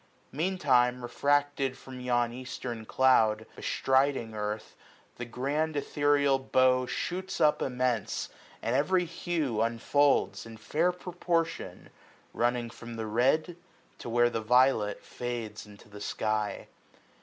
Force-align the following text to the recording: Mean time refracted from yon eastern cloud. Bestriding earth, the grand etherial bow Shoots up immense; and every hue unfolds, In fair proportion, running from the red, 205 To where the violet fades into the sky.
Mean 0.31 0.57
time 0.57 1.03
refracted 1.03 1.77
from 1.77 1.99
yon 1.99 2.33
eastern 2.33 2.87
cloud. 2.87 3.45
Bestriding 3.55 4.33
earth, 4.33 4.75
the 5.17 5.25
grand 5.25 5.75
etherial 5.75 6.39
bow 6.39 6.87
Shoots 6.87 7.39
up 7.39 7.61
immense; 7.61 8.29
and 8.63 8.75
every 8.75 9.05
hue 9.05 9.61
unfolds, 9.61 10.43
In 10.43 10.57
fair 10.57 10.91
proportion, 10.91 11.91
running 12.33 12.71
from 12.71 12.95
the 12.95 13.05
red, 13.05 13.43
205 13.99 13.99
To 13.99 14.09
where 14.09 14.29
the 14.31 14.41
violet 14.41 15.03
fades 15.03 15.67
into 15.67 15.87
the 15.87 16.01
sky. 16.01 16.65